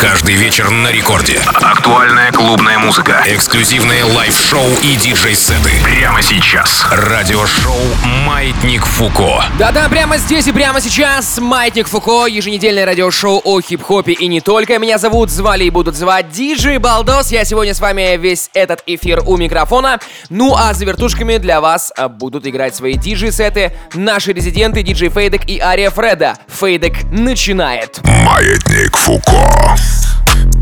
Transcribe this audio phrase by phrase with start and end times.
[0.00, 1.40] Каждый вечер на рекорде.
[1.54, 3.20] Актуальная клубная музыка.
[3.26, 5.72] Эксклюзивные лайв-шоу и диджей-сеты.
[5.82, 6.86] Прямо сейчас.
[6.92, 7.74] Радиошоу
[8.24, 9.44] «Маятник Фуко».
[9.58, 14.78] Да-да, прямо здесь и прямо сейчас «Маятник Фуко», еженедельное радиошоу о хип-хопе и не только.
[14.78, 17.32] Меня зовут, звали и будут звать Диджей Балдос.
[17.32, 19.98] Я сегодня с вами весь этот эфир у микрофона.
[20.30, 25.48] Ну а за вертушками для вас а, будут играть свои диджей-сеты наши резиденты диджей Фейдек
[25.48, 26.36] и Ария Фреда.
[26.46, 27.98] Фейдек начинает.
[28.04, 29.76] «Маятник Фуко».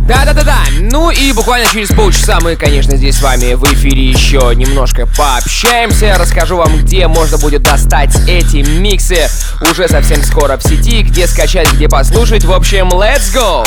[0.06, 0.58] Да-да-да-да.
[0.80, 6.16] Ну и буквально через полчаса мы, конечно, здесь с вами в эфире еще немножко пообщаемся.
[6.16, 9.28] Расскажу вам, где можно будет достать эти миксы
[9.68, 12.44] уже совсем скоро в сети, где скачать, где послушать.
[12.44, 13.66] В общем, let's go!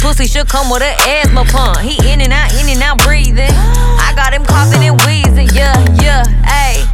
[0.00, 1.78] Pussy should come with an asthma pump.
[1.78, 3.48] He in and out, in and out breathing.
[3.48, 6.84] I got him coughing and wheezing, yeah, yeah, ayy.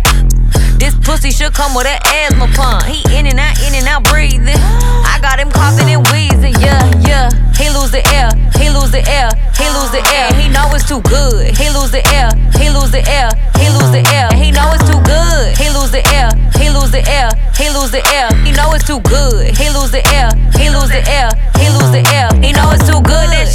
[0.78, 2.84] This pussy should come with an asthma pump.
[2.84, 4.58] He in and out, in and out breathing.
[4.58, 7.30] I got him coughing and wheezing, yeah, yeah.
[7.54, 10.28] He lose the air, he lose the air, he lose the air.
[10.34, 11.56] He know it's too good.
[11.56, 14.28] He lose the air, he lose the air, he lose the air.
[14.34, 15.56] He know it's too good.
[15.56, 18.28] He lose the air, he lose the air, he lose the air.
[18.44, 19.56] He know it's too good.
[19.56, 22.15] He lose the air, he lose the air, he lose the air.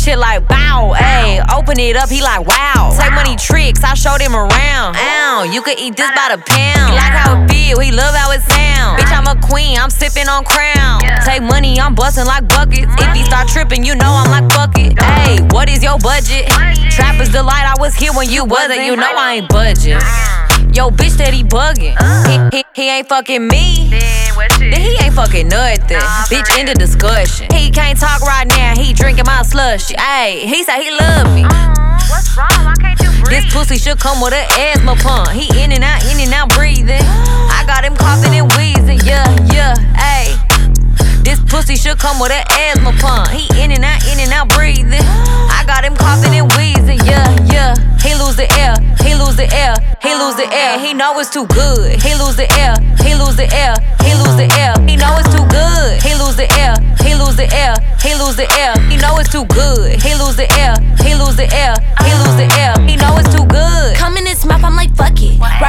[0.02, 1.46] Shit like bow, ayy.
[1.54, 2.90] Open it up, he like wow.
[2.98, 4.98] Take money tricks, I showed him around.
[4.98, 6.90] Ow, you could eat this by the pound.
[6.90, 9.00] He like how it feel, he love how it sound.
[9.00, 11.02] Bitch, I'm a queen, I'm sipping on crown.
[11.24, 12.90] Take money, I'm busting like buckets.
[12.98, 15.00] If he start tripping, you know I'm like fuck it.
[15.00, 16.50] Hey, what is your budget?
[16.90, 18.84] Trapper's delight, I was here when you wasn't.
[18.84, 20.02] You know I ain't budget.
[20.74, 21.94] Yo, bitch, that he bugging.
[22.26, 23.92] He, he, he ain't fucking me.
[24.60, 26.00] Then he ain't fucking nothing.
[26.30, 27.48] Bitch, in the discussion.
[27.54, 29.92] He can't talk right now, he drinking my slush.
[29.92, 31.44] Hey, he said he love me.
[31.44, 32.00] Uh-huh.
[32.10, 32.66] What's wrong?
[32.66, 33.44] Why can't you breathe?
[33.44, 35.30] This pussy should come with an asthma pump.
[35.30, 37.02] He in and out, in and out breathing.
[37.02, 40.51] I got him coughing and wheezing, yeah, yeah, ayy.
[41.32, 43.32] This pussy should come with an asthma pump.
[43.32, 45.00] He in and out, in and out breathing.
[45.00, 47.72] I got him coughing and wheezing, yeah, yeah.
[48.04, 49.72] He lose the air, he lose the air,
[50.04, 50.76] he lose the air.
[50.84, 52.04] He know it's too good.
[52.04, 54.76] He lose the air, he lose the air, he lose the air.
[54.84, 56.04] He know it's too good.
[56.04, 58.76] He lose the air, he lose the air, he lose the air.
[58.92, 60.04] He know it's too good.
[60.04, 62.76] He lose the air, he lose the air, he lose the air.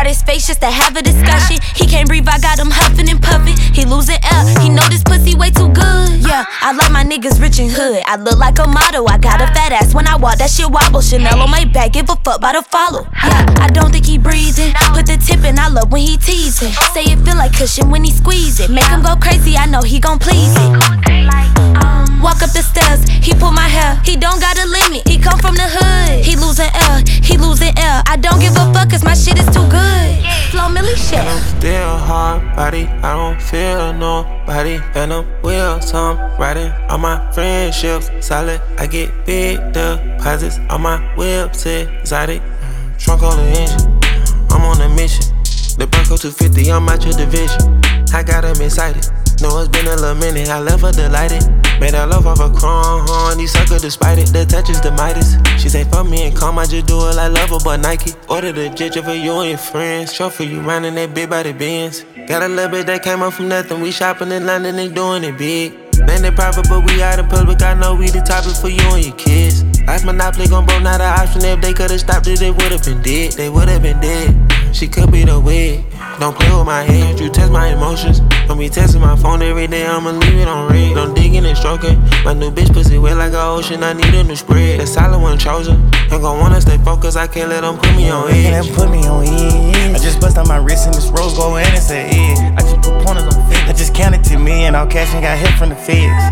[0.06, 1.58] His face just to have a discussion.
[1.74, 3.56] He can't breathe, I got him huffing and puffing.
[3.74, 6.22] He losing air, he know this pussy way too good.
[6.22, 8.02] Yeah, I like my niggas rich and hood.
[8.06, 10.70] I look like a model, I got a fat ass when I walk, that shit
[10.70, 11.00] wobble.
[11.00, 13.06] Chanel on my back, give a fuck by the follow.
[13.24, 14.72] Yeah, I don't think he breathing.
[14.94, 16.72] Put the tip in, I love when he teasing.
[16.94, 18.70] Say it feel like cushion when he squeeze it.
[18.70, 20.70] Make him go crazy, I know he gon' please it.
[22.22, 24.00] Walk up the stairs, he pull my hair.
[24.04, 26.24] He don't got a limit, he come from the hood.
[26.24, 28.02] He losing air, he losing air.
[28.06, 29.91] I don't give a fuck, cause my shit is too good.
[30.50, 31.18] Flow Millie shit.
[31.18, 34.80] I'm still hard body, I don't feel nobody.
[34.94, 38.10] And I'm wheels, I'm riding on my friendships.
[38.20, 42.42] Solid, I get big deposits on my whips, exotic.
[42.98, 43.98] Trunk on the engine,
[44.50, 45.24] I'm on a mission.
[45.78, 47.80] The Bronco 250, I'm out your division.
[48.12, 49.08] I got him excited.
[49.42, 51.42] Know it's been a little minute, I left her delighted.
[51.80, 54.28] Made her love off a chrome, these sucker despite it.
[54.28, 55.34] The touch is the Midas.
[55.60, 58.12] She say, fuck me and calm, I just do it like love but Nike.
[58.28, 60.16] Order the jet for you and your friends.
[60.16, 62.04] For you running that big body Benz.
[62.28, 63.80] Got a little bit that came up from nothing.
[63.80, 65.72] We shopping in London and doing it big.
[66.06, 67.62] They private, but we out in public.
[67.62, 69.64] I know we the topic for you and your kids.
[69.82, 71.44] Life monopoly gon' broke, not an option.
[71.44, 73.32] If they could've stopped it, they would've been dead.
[73.32, 74.52] They would've been dead.
[74.72, 75.84] She could be the wig.
[76.20, 78.20] Don't play with my head, you test my emotions.
[78.46, 80.94] Don't be testing my phone every day, I'ma leave it on red.
[80.94, 82.00] Don't digging and stroking.
[82.24, 84.80] My new bitch pussy wet like a ocean, I need a new spread.
[84.80, 85.90] The solid one chosen.
[86.10, 88.66] I'm gon' wanna stay focused, I can't let them put me on edge.
[88.66, 89.96] Can't put me on edge.
[89.96, 92.54] I just bust on my wrist and this rose gold and it's a head.
[92.58, 93.68] I just put pointers on figures.
[93.68, 96.22] I just counted to me and all cash and got hit from the feds.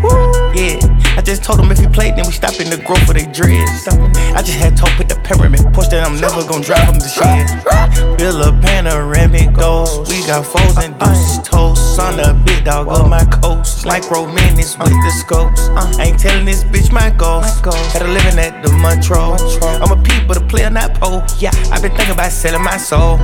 [0.55, 0.79] Yeah,
[1.17, 3.25] I just told them if he played, then we stop in the growth of they
[3.25, 3.87] dreads.
[3.87, 7.07] I just had told put the pyramid push that I'm never gon' drive them to
[7.07, 8.17] shit.
[8.17, 10.09] Bill a panoramic goals.
[10.09, 11.99] We got foes and deuces toast.
[11.99, 13.85] On the big dog of my coast.
[13.85, 15.67] Like romantics with the scopes.
[15.99, 17.45] Ain't telling this bitch my goals.
[17.91, 19.35] Had a living at the Montreux.
[19.83, 21.23] I'm a peep, but a player, not pole.
[21.39, 23.17] Yeah, i been thinking about selling my soul.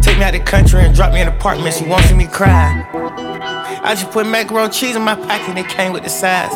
[0.00, 1.74] Take me out the country and drop me in an apartment.
[1.74, 2.88] She won't see me cry.
[3.84, 6.52] I just put macaroni cheese in my pocket and it came with the size.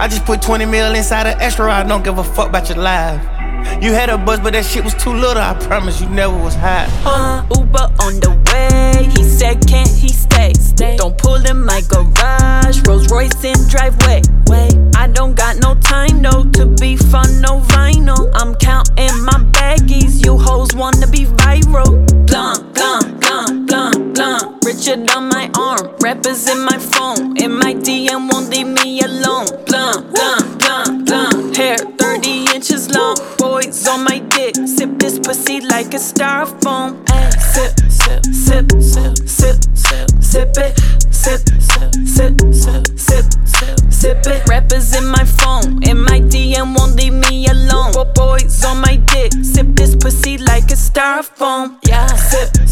[0.00, 1.72] I just put 20 mil inside an extra.
[1.72, 3.37] I don't give a fuck about your life.
[3.82, 5.42] You had a buzz, but that shit was too little.
[5.42, 6.88] I promise you never was high.
[7.04, 9.08] Uh, Uber on the way.
[9.10, 10.52] He said, can't he stay?
[10.78, 10.96] stay.
[10.96, 12.80] Don't pull in my garage.
[12.86, 14.22] Rolls Royce in driveway.
[14.46, 18.30] Wait, I don't got no time, no, to be fun, no vinyl.
[18.34, 20.24] I'm counting my baggies.
[20.24, 21.90] You hoes wanna be viral.
[22.26, 24.58] Blum, blum, blum, blum, blum.
[24.64, 25.94] Richard on my arm.
[26.00, 27.36] Rappers in my phone.
[27.36, 29.46] In my DM won't leave me alone.
[29.66, 31.54] Blum, blum, blum, blum.
[31.54, 33.16] Hair 30 inches long.
[33.48, 34.54] Boys on my dick.
[34.66, 37.02] Sip this pussy like a styrofoam.
[37.08, 40.72] Ay, sip, sip, sip, sip, sip, sip, sip it.
[41.10, 44.46] Sip, sip, sip, sip, sip, sip, sip it.
[44.46, 45.82] Rappers in my phone.
[45.88, 47.92] In my DM won't leave me alone.
[48.14, 49.32] Boys on my dick.
[49.42, 51.78] Sip this pussy like a styrofoam.
[51.84, 52.06] Yeah.
[52.06, 52.67] Sip,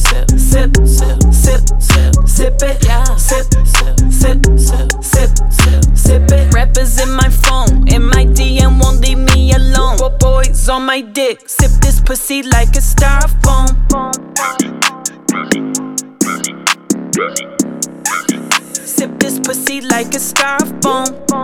[12.16, 13.68] pussy like a styrofoam.
[18.72, 21.35] Sip this pussy like a styrofoam.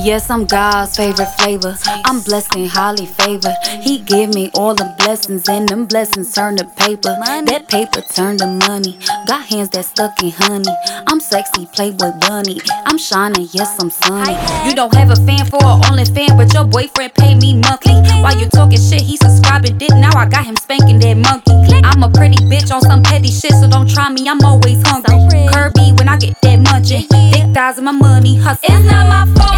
[0.00, 1.76] Yes, I'm God's favorite flavor.
[2.06, 3.56] I'm blessed and highly favored.
[3.82, 7.16] He give me all the blessings, and them blessings turn to paper.
[7.20, 8.98] That paper turn to money.
[9.26, 10.70] Got hands that stuck in honey.
[11.06, 12.60] I'm sexy, playboy bunny.
[12.86, 14.38] I'm shining, yes, I'm sunny.
[14.68, 17.94] You don't have a fan for an only fan, but your boyfriend pay me monthly.
[18.22, 19.90] While you talking shit, he subscribing dick.
[19.90, 21.52] Now I got him spanking that monkey.
[21.84, 24.28] I'm a pretty bitch on some petty shit, so don't try me.
[24.28, 25.18] I'm always hungry.
[25.52, 27.06] Kirby when I get that munchin'.
[27.32, 28.62] Thick thighs and my money hustle.
[28.62, 29.48] It's not my fault.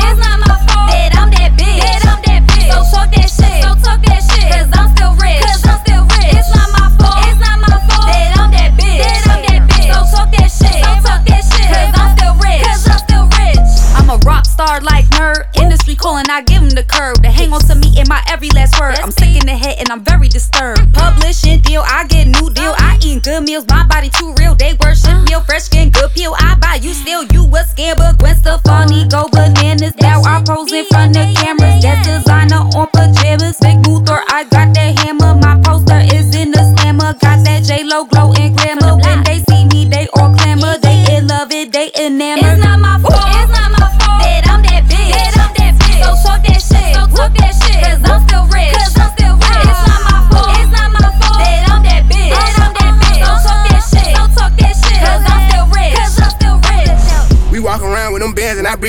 [18.40, 18.98] Every last word.
[19.00, 20.94] I'm sick in the head and I'm very disturbed.
[20.94, 22.72] Publishing deal, I get new deal.
[22.78, 24.54] I eat good meals, my body too real.
[24.54, 26.34] They worship meal, fresh skin, good peel.
[26.38, 29.94] I buy you still, you a scam, but Gwen Stefani go bananas.
[30.00, 31.82] Now I pose in front of cameras.
[31.82, 33.60] That's designer on pajamas.
[33.60, 35.34] Big Luthor, I got that hammer.
[35.34, 37.12] My poster is in the slammer.
[37.20, 38.96] Got that J Lo glow and glamour.
[39.04, 40.78] When they see me, they all clamor.
[40.78, 42.49] They in love it, they enamored.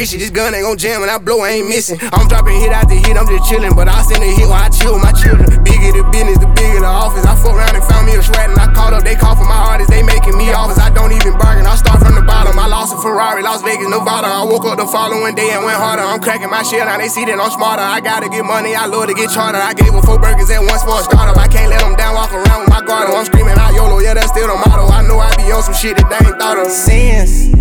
[0.02, 0.18] And it.
[0.18, 2.02] This gun ain't gon' jam when I blow, I ain't missing.
[2.10, 3.78] I'm dropping hit after hit, I'm just chillin'.
[3.78, 5.46] But I send a hit while I chill with my children.
[5.62, 7.22] Bigger the business, the bigger the office.
[7.22, 9.06] I fuck around and found me a sweat and I called up.
[9.06, 10.82] They call for my artists, they making me offers.
[10.82, 12.58] I don't even bargain, I start from the bottom.
[12.58, 14.26] I lost a Ferrari, Las Vegas, Nevada.
[14.26, 16.02] I woke up the following day and went harder.
[16.02, 17.86] I'm cracking my shit, now they see that I'm smarter.
[17.86, 19.62] I gotta get money, I love to get charter.
[19.62, 21.38] I gave them four burgers at once for a startup.
[21.38, 23.06] I can't let them down, walk around with my guard.
[23.14, 24.90] I'm screaming out YOLO, yeah, that's still the motto.
[24.90, 26.74] I know I be on some shit that they ain't thought of.
[26.74, 27.61] Sins.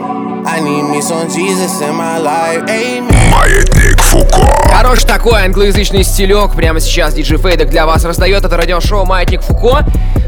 [0.91, 2.63] Me some Jesus in my life.
[2.67, 3.31] Amen.
[3.31, 4.45] Маятник Фуко.
[4.73, 6.53] Хорош такой англоязычный стилек.
[6.53, 9.85] Прямо сейчас диджей Фейдек для вас раздает это радиошоу Маятник Фуко.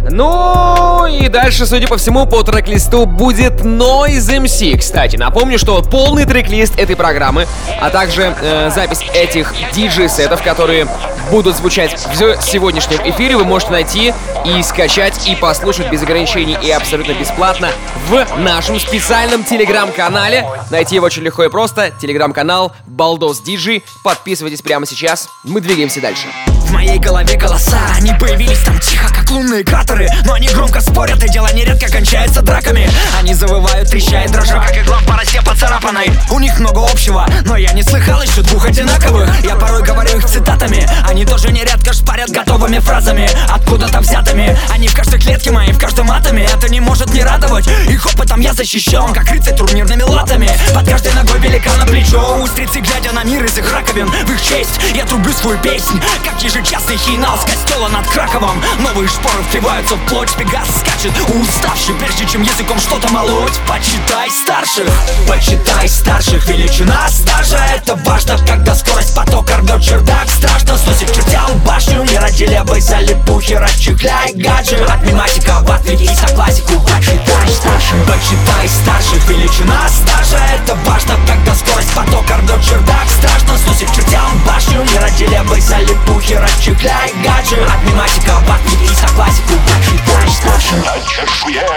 [0.09, 4.77] Ну и дальше, судя по всему, по трек-листу будет Noise MC.
[4.77, 7.45] Кстати, напомню, что полный трек-лист этой программы,
[7.81, 10.87] а также э, запись этих диджей-сетов, которые
[11.31, 14.13] будут звучать в сегодняшнем эфире, вы можете найти
[14.45, 17.69] и скачать, и послушать без ограничений и абсолютно бесплатно
[18.09, 20.45] в нашем специальном телеграм-канале.
[20.69, 21.91] Найти его очень легко и просто.
[22.01, 23.83] Телеграм-канал Балдос Диджи.
[24.03, 25.29] Подписывайтесь прямо сейчас.
[25.43, 26.27] Мы двигаемся дальше.
[26.47, 31.23] В моей голове голоса, они появились там тихо, как лунные кратеры Но они громко спорят,
[31.23, 32.89] и дело нередко кончается драками.
[33.19, 36.11] Они завывают, трещая, дрожа, как игла по росе поцарапанной.
[36.31, 39.29] У них много общего, но я не слыхал еще двух одинаковых.
[39.45, 44.95] Я порой говорю их цитатами, они тоже нередко шпарят готовыми фразами Откуда-то взятыми, они в
[44.95, 49.13] каждой клетке моей, в каждом атоме Это не может не радовать, их опытом я защищен
[49.13, 53.71] Как рыцарь турнирными латами, под каждой ногой великана плечо Устрицы, глядя на мир из их
[53.71, 58.61] раковин, в их честь Я трублю свою песнь, как ежечасный хинал с костела над Краковом.
[58.79, 64.87] Новые шпоры впиваются в плоть, пегас скачет уставший Прежде чем языком что-то молоть, почитай старших
[65.27, 70.29] Почитай старших, величина стажа Это важно, когда скорость потока рвет чердак.
[70.29, 76.79] Страшно сносит чертям башню Не ради левой залипухи, расчехляй гаджет От мематиков отвлекись на классику
[76.81, 83.07] Почитай старших Почитай старших, величина стажа Это важно, когда скорость потока рвет чердак.
[83.09, 89.53] Страшно сносит чертям башню Не ради левой залипухи, короче Кляй гаджет Отниматика, батник и согласику
[89.67, 91.67] Больший помощь старшим Начавшие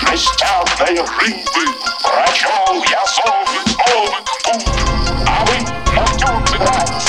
[0.00, 1.62] жестяные рыбы
[2.02, 4.66] Прочел я зовы новых путь
[5.26, 5.56] А вы
[5.94, 6.02] на
[6.56, 7.01] играть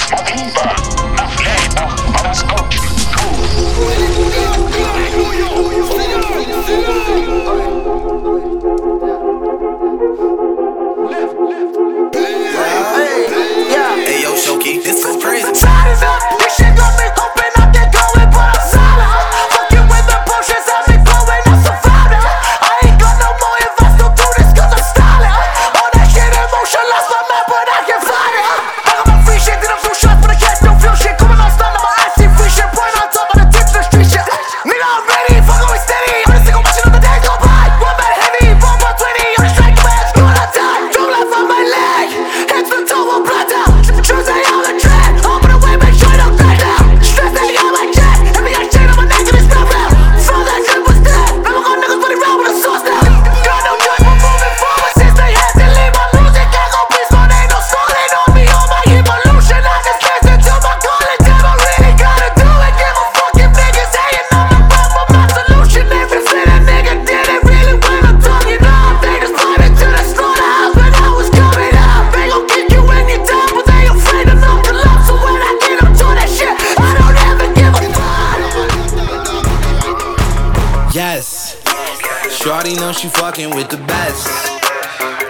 [83.33, 84.27] fucking with the best.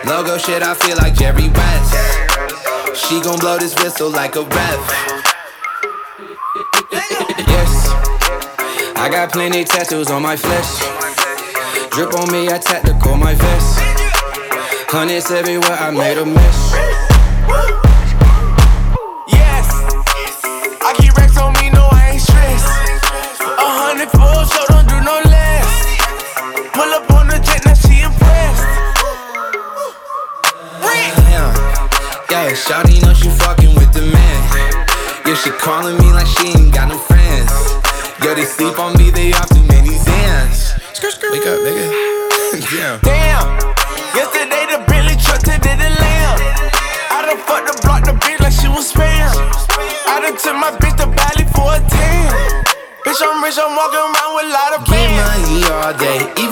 [0.05, 3.05] Logo shit, I feel like Jerry West.
[3.05, 4.81] She gon' blow this whistle like a ref.
[6.91, 7.87] Yes,
[8.97, 10.79] I got plenty tattoos on my flesh.
[11.91, 13.79] Drip on me, I tactical my vest.
[14.89, 16.92] Hundreds everywhere, I made a mess.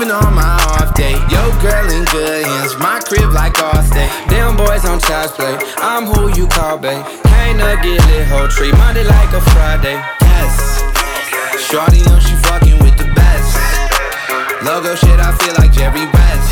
[0.02, 1.14] even on my off day.
[1.30, 4.10] Yo, girl in good hands, my crib like all day.
[4.30, 7.06] Damn boys on child's play, I'm who you call, babe.
[7.26, 10.02] Can't up get lit, whole tree, Monday like a Friday.
[10.22, 10.82] Yes,
[11.70, 13.54] Shorty know she fucking with the best.
[14.66, 16.50] Logo shit, I feel like Jerry West.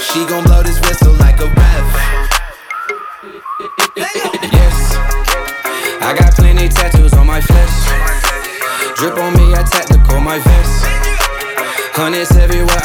[0.00, 1.86] She gon' blow this whistle like a ref.
[3.94, 4.96] Yes,
[6.00, 8.07] I got plenty tattoos on my flesh.
[11.98, 12.77] Hundreds everywhere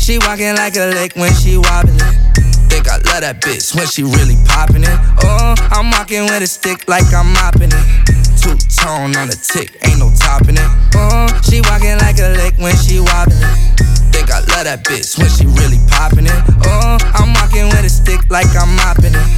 [0.00, 1.98] She walking like a lake when she wobbling.
[2.72, 4.98] Think I love that bitch when she really popping it.
[5.22, 7.84] Oh, I'm walking with a stick like I'm mopping it.
[8.40, 10.70] Two tone on the tick, ain't no topping it.
[10.96, 13.44] Oh, she walking like a lake when she wobbling.
[14.40, 16.40] I love that bitch when she really popping it.
[16.64, 19.28] Oh, I'm walking with a stick like I'm mopping it.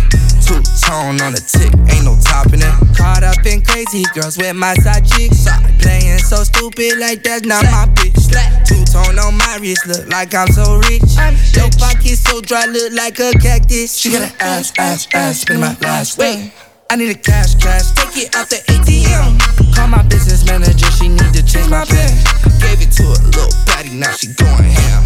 [0.46, 2.74] Two tone on the tick, ain't no topping it.
[2.94, 5.50] Caught up in crazy girls with my side chicks.
[5.82, 8.30] Playing so stupid like that's not my bitch.
[8.62, 11.18] Two tone on my wrist, look like I'm so rich.
[11.58, 13.98] Your pocket so dry, look like a cactus.
[13.98, 16.52] She got an ass, ass, ass, spin my last wait.
[16.90, 19.61] I need a cash, cash, take it out the ATM.
[19.74, 22.12] Call my business manager, she need to change my pen.
[22.60, 25.02] Gave it to a little baddie, now she going ham.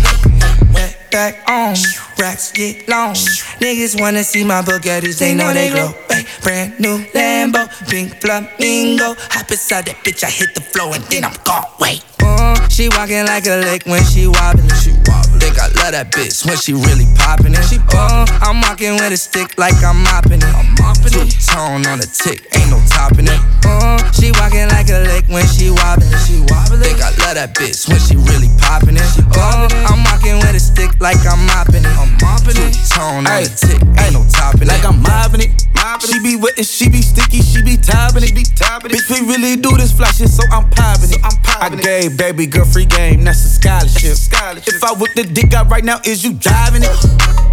[0.73, 1.75] Wet back on,
[2.19, 3.15] racks get long.
[3.61, 5.95] Niggas wanna see my Bugattis, they know they glow.
[6.11, 9.15] Ay, brand new Lambo, pink flamingo.
[9.31, 11.65] Hop inside that bitch, I hit the floor and then I'm gone.
[11.81, 12.03] Wait.
[12.23, 14.69] Uh, she walking like a lick when she wobbling.
[14.83, 15.39] She wobbling.
[15.39, 17.63] Think I love that bitch when she really popping it.
[17.65, 20.55] She uh, I'm walking with a stick like I'm mopping it.
[20.55, 23.41] I'm mopping Two tone on the tick, ain't no topping it.
[23.65, 26.11] Uh, she walking like a lick when she wobbling.
[26.27, 26.83] She wobbling.
[26.83, 29.07] Think I love that bitch when she really popping it.
[29.37, 31.97] Uh, I'm walking with a stick like I'm mopping it.
[31.99, 32.73] I'm mopping it.
[32.89, 34.89] Tone on the tick, ain't no topping Like it.
[34.89, 35.67] I'm mopping it.
[36.01, 38.33] She be wet and she be sticky, she be topping it.
[38.33, 41.21] Bitch, we really do this fly shit, so I'm popping it.
[41.61, 44.17] I gave baby girl free game, that's a scholarship.
[44.17, 46.97] scholarship If I whip the dick out right now, is you driving it?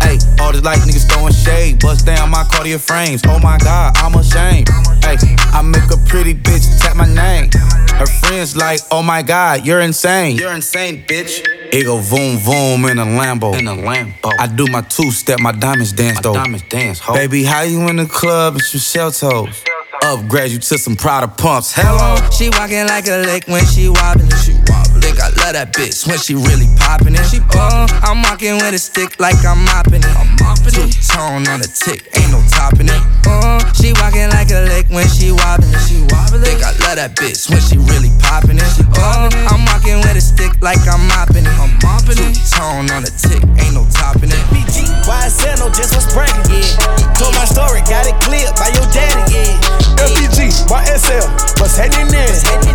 [0.04, 3.22] Hey, all this like niggas throwing shade, bust down my cardio frames.
[3.28, 4.68] Oh my god, I'm ashamed.
[5.04, 5.18] Hey,
[5.54, 7.50] I make a pretty bitch tap my name.
[7.96, 10.38] Her friends like, oh my god, you're insane.
[10.38, 11.63] You're insane, bitch.
[11.74, 13.58] It go voom voom in a Lambo.
[13.58, 14.32] In a Lambo.
[14.38, 16.36] I do my two step, my diamonds dance though.
[16.36, 17.16] diamonds dance, ho.
[17.16, 19.64] Baby, how you in the club with your shell toes?
[20.04, 21.74] Upgrade you to some Prada pumps.
[21.74, 22.14] Hello.
[22.30, 24.30] She walking like a lick when she wobbling.
[24.46, 25.02] She wobbling.
[25.02, 27.26] Think I love that bitch when she really popping it.
[27.26, 30.33] She uh, I'm walking with a stick like I'm mopping it.
[30.74, 33.02] Two tone on the tick, ain't no topping it.
[33.30, 35.72] Uh, she walking like a lick when she wobbling.
[35.88, 36.44] She wobbling.
[36.44, 38.74] Think I love that bitch when she really popping it.
[38.98, 41.56] Uh, I'm walking with a stick like I'm mopping it.
[41.62, 44.44] I'm mopping Two tone on the tick, ain't no topping it.
[44.52, 47.16] BG, YSL, no just what's breaking, yeah.
[47.16, 50.04] Told my story, got it cleared by your daddy, yeah.
[50.04, 51.28] LPG, YSL,
[51.62, 52.34] what's happening there?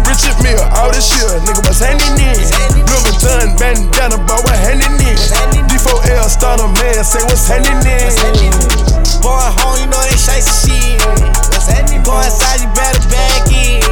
[0.09, 2.39] Richard Mille, all this shit, nigga, what's happening there?
[2.89, 5.19] Louis Vuitton, bandana, boy, what's happening there?
[5.69, 8.11] D4L, starter man, say what's happening there?
[9.23, 11.03] Going home, you know they shite shit.
[11.51, 12.03] What's happening?
[12.03, 13.83] Go inside, you better back in.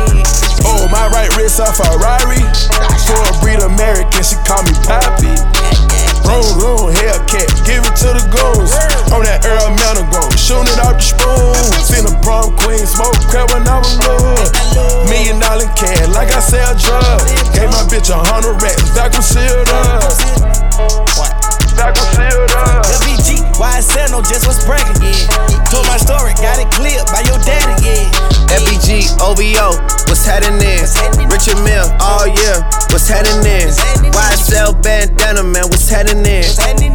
[0.66, 2.42] Oh, my right wrist a Ferrari.
[3.06, 5.34] For a breed American, she call me Poppy.
[6.26, 8.74] Room, room, Hellcat, give it to the goons.
[9.14, 11.54] On that Earl Mountain Grove, shooting it out the spoon.
[11.86, 15.06] Seen a prom queen, smoke crap when I was little.
[15.06, 17.30] Million dollar cash, like I sell drugs.
[17.54, 21.35] Gave my bitch a hundred racks, that was sealed up.
[21.76, 22.88] That was sealed up.
[22.88, 25.68] LBG, YSL, no just what's breaking, yeah.
[25.68, 28.08] Told my story, got it cleared by your daddy, yeah.
[28.48, 29.76] FBG, OVO,
[30.08, 30.80] what's happening?
[31.28, 33.68] Richard Mille, all year, what's happening?
[34.08, 36.44] YSL bandana, man, what's happening?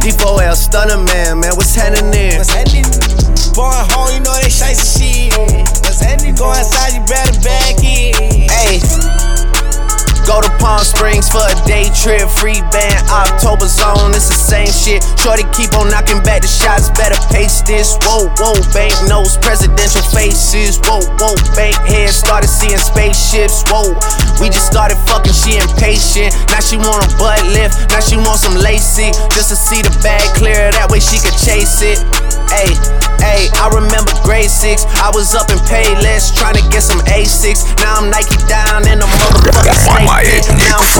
[0.02, 2.38] D4L stunner, man, man, what's happening?
[2.38, 2.90] What's happening?
[3.54, 5.30] Going home, you know they shite shit.
[5.86, 6.34] What's happening?
[6.34, 8.50] Go inside, you better back in.
[8.50, 9.11] Hey.
[10.26, 14.70] Go to Palm Springs for a day trip, free band, October zone, it's the same
[14.70, 15.02] shit.
[15.18, 17.98] Shorty keep on knocking back the shots, better pace this.
[18.06, 20.78] Whoa, whoa, bank notes, presidential faces.
[20.86, 23.66] Whoa, whoa, bank head, started seeing spaceships.
[23.66, 23.92] Whoa,
[24.40, 26.32] we just started fucking, she impatient.
[26.48, 29.10] Now she want a butt lift, now she want some lacy.
[29.34, 31.98] Just to see the bag clear, that way she could chase it.
[32.52, 32.76] Hey,
[33.24, 34.84] hey, I remember grade six.
[35.00, 37.64] I was up in Payless trying to get some A6.
[37.80, 40.44] Now I'm Nike down in the motherfucking snake pit.
[40.60, 40.92] Now I'm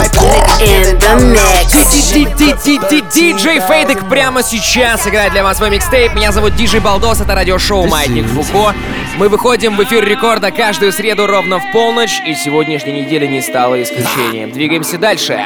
[3.13, 6.15] Диджей Фейдек прямо сейчас играет для вас свой микстейп.
[6.15, 8.75] Меня зовут Диджей Балдос, это радиошоу Маятник Фуко.
[9.19, 13.81] Мы выходим в эфир рекорда каждую среду ровно в полночь, и сегодняшняя неделя не стала
[13.83, 14.53] исключением.
[14.53, 15.45] Двигаемся дальше.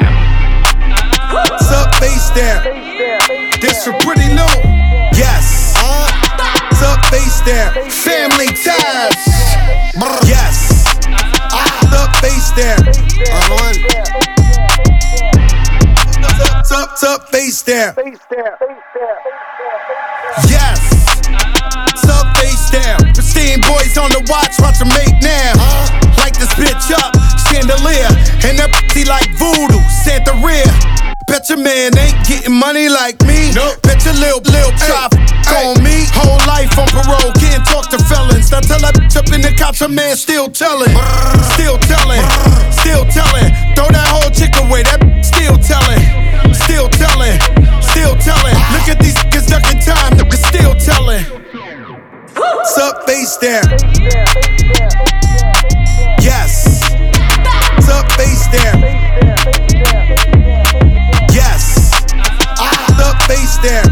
[1.33, 2.31] What's up, face?
[3.59, 4.27] This pretty.
[7.47, 7.89] Up, there?
[7.89, 9.15] Family ties.
[10.27, 10.97] Yes.
[11.47, 12.75] What's up, face there?
[16.57, 17.95] What's up, what's up, face there?
[20.49, 20.79] Yes.
[22.09, 22.97] Up, face there?
[23.13, 25.53] Pristine boys on the watch, watch them make now.
[25.53, 26.06] This
[26.57, 27.13] bitch up,
[27.47, 28.09] chandelier.
[28.43, 30.65] And that pussy like voodoo, Santa rear.
[31.27, 33.51] Bet your man ain't getting money like me.
[33.53, 33.81] Nope.
[33.83, 35.13] Bet your lil' lil' try f-
[35.53, 36.07] on me.
[36.15, 38.49] Whole life on parole, can't talk to felons.
[38.51, 40.95] Now tell that bitch up in the cops, a man still telling.
[41.53, 42.23] Still telling,
[42.71, 43.51] still telling.
[43.75, 45.99] Throw that whole chick away, that still telling.
[46.55, 47.37] Still telling,
[47.83, 48.55] still telling.
[48.71, 51.23] Look at these niggas ducking time, niggas still telling.
[52.33, 53.67] What's up, face there?
[56.47, 56.79] Yes.
[57.91, 58.79] Up face down.
[61.35, 61.91] Yes.
[62.57, 63.83] Eyes up face down.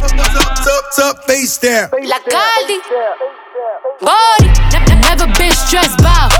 [0.00, 1.90] Up, up, face down.
[2.02, 2.80] La Cali.
[4.00, 4.48] Body.
[5.04, 6.32] Never been stressed by.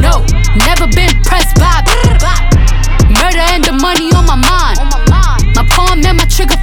[0.00, 0.24] No.
[0.54, 1.82] Never been pressed by.
[3.10, 4.78] Murder and the money on my mind.
[5.56, 6.54] My palm and my trigger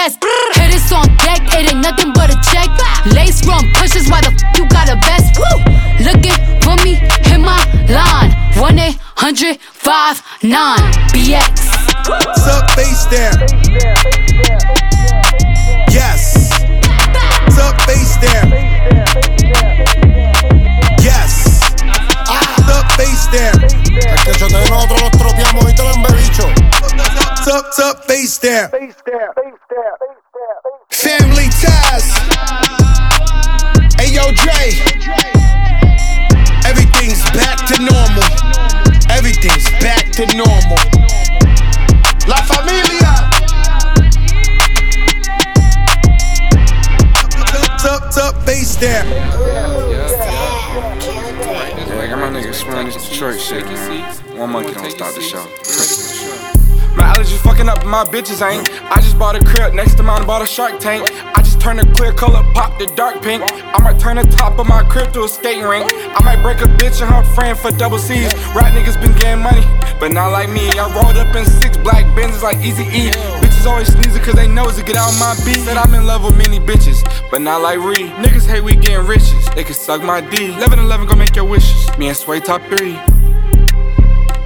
[0.00, 0.20] chest.
[0.70, 2.68] This on deck, it ain't nothing but a check.
[3.14, 5.36] Lace run pushes, why the f you got a vest?
[5.38, 5.56] Woo!
[6.04, 6.94] Looking for me,
[7.28, 8.30] hit my line.
[8.58, 10.78] 1 800 59
[11.12, 11.58] BX.
[12.36, 13.99] Sup face there.
[27.72, 28.68] Sup, sup face there.
[28.68, 29.32] Face there.
[29.32, 29.96] Face there.
[30.90, 32.02] Family ties.
[33.94, 34.74] Hey yo, Dre.
[36.66, 38.26] Everything's back to normal.
[39.08, 40.78] Everything's back to normal.
[42.26, 43.14] La familia.
[47.78, 49.04] Sup, sup face there.
[51.86, 54.16] Yeah, I got my niggas swearing this Detroit shit, man.
[54.36, 55.46] One monkey don't stop the show.
[57.30, 58.68] Allergies fucking up my bitches ain't.
[58.90, 61.08] I just bought a crib next to mine, bought a shark tank.
[61.36, 63.42] I just turned the clear color pop to dark pink.
[63.46, 65.90] I might turn the top of my crib to a skating rink.
[65.94, 68.34] I might break a bitch and her friend for double C's.
[68.54, 69.62] Rap niggas been getting money,
[70.00, 70.70] but not like me.
[70.70, 73.10] I rolled up in six black Benzes like Easy E.
[73.40, 75.60] Bitches always sneezing cause they knows to get out my beat.
[75.60, 78.10] Said I'm in love with many bitches, but not like Ree.
[78.24, 80.54] Niggas hate we getting riches, they can suck my D.
[80.54, 81.86] 11 11 gon' make your wishes.
[81.96, 82.98] Me and Swae top three.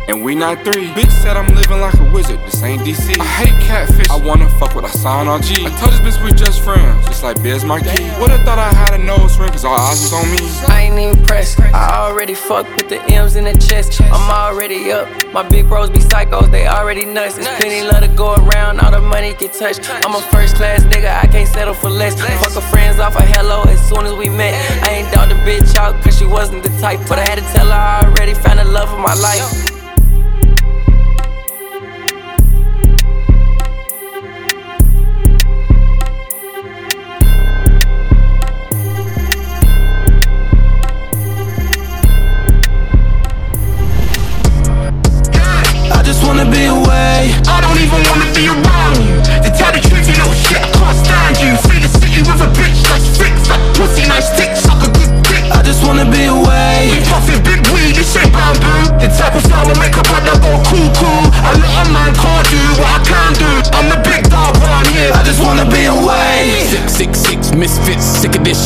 [0.07, 0.89] And we not three.
[0.89, 2.39] Bitch said I'm living like a wizard.
[2.41, 3.19] This ain't DC.
[3.19, 4.11] I hate catfish.
[4.11, 5.65] I wanna fuck what I saw on G.
[5.65, 7.89] I told this bitch we just friends, just like Biz Markie.
[8.21, 10.45] Would've thought I had a nose ring, cause all eyes was on me.
[10.69, 11.59] I ain't even pressed.
[11.61, 14.01] I already fucked with the M's in the chest.
[14.03, 15.09] I'm already up.
[15.33, 17.37] My big bros be psychos, they already nuts.
[17.37, 19.81] There's plenty love to go around, all the money get touched.
[20.05, 22.21] I'm a first class nigga, I can't settle for less.
[22.21, 24.55] Fuck her friends off a hello as soon as we met.
[24.85, 27.01] I ain't doubt the bitch out, cause she wasn't the type.
[27.09, 29.74] But I had to tell her I already found the love of my life.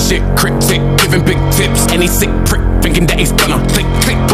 [0.09, 0.23] Shit.
[0.37, 1.87] Cryptic, giving big tips.
[1.93, 3.87] Any sick prick thinking that he's gonna click,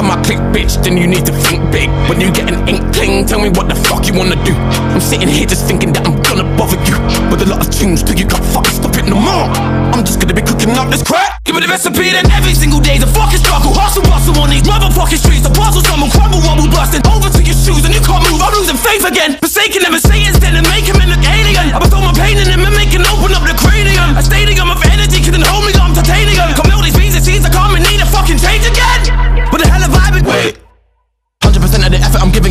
[0.04, 0.76] my click, bitch.
[0.84, 1.88] Then you need to think big.
[2.08, 4.54] When you get an inkling, tell me what the fuck you wanna do.
[4.92, 6.96] I'm sitting here just thinking that I'm gonna bother you
[7.32, 9.48] with a lot of tunes till you can't fucking stop it no more.
[9.96, 11.40] I'm just gonna be cooking up this crap.
[11.44, 13.72] Give me the recipe, then every single day's a fucking struggle.
[13.72, 15.44] Hustle, bustle on these motherfucking streets.
[15.44, 18.40] The puzzle, someone crumble, wobble, busting over to your shoes, and you can't move.
[18.40, 19.40] I'm losing faith again.
[19.40, 21.72] Forsaking them and Satan's dead and making me look alien.
[21.72, 24.16] I throw my pain in them and making open up the cranium.
[24.16, 26.52] A stadium of energy couldn't hold me, I'm titanium.
[26.56, 29.23] Come all these beans and seeds, I come and need a fucking change again.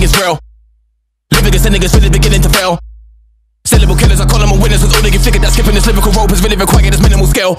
[0.03, 0.35] I'm is real.
[1.31, 2.75] Living against niggas really beginning to fail.
[3.63, 5.87] Syllable killers, I call them a winners, cause all they get figured that skipping this
[5.87, 7.55] lyrical rope is really required this minimal skill.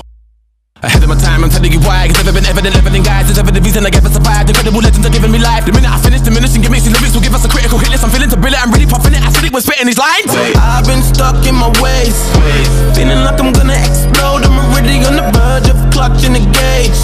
[0.84, 2.04] Ahead of my time, I'm telling you why.
[2.12, 3.32] Cause never been evident, evident guys.
[3.32, 4.52] It's ever the reason I ever survived.
[4.52, 5.64] Incredible legends are giving me life.
[5.64, 7.88] The minute I finish diminishing, give me these lyrics will give us a critical hit
[7.88, 8.04] list.
[8.04, 9.24] I'm feeling to brilliant, I'm really puffing it.
[9.24, 10.28] I said it was spitting these lines.
[10.60, 12.28] I've been stuck in my ways,
[12.92, 14.44] feeling like I'm gonna explode.
[14.44, 17.00] I'm already on the verge of clutching the gauge.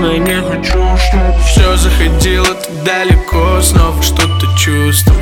[0.00, 3.60] Прекрасно, не хочу, чтобы все заходило так далеко.
[3.62, 5.20] Снова что-то чувствовать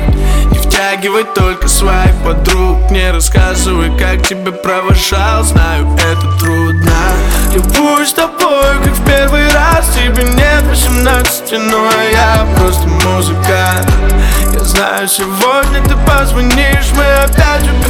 [0.51, 2.89] Не втягивай только своих подруг.
[2.91, 5.43] Не рассказывай, как тебя провожал.
[5.43, 6.91] Знаю, это трудно.
[7.53, 9.89] Любуюсь тобой, как в первый раз.
[9.95, 13.91] Тебе нет 18, но я просто музыкант
[14.53, 16.91] Я знаю, сегодня ты позвонишь.
[16.95, 17.88] Мы опять убегаем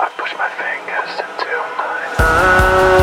[0.00, 2.97] I push my fingers into mine eyes.